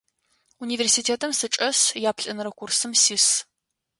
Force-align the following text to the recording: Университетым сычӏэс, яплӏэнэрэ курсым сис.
Университетым 0.65 1.31
сычӏэс, 1.39 1.79
яплӏэнэрэ 2.09 2.51
курсым 2.59 2.91
сис. 3.01 3.25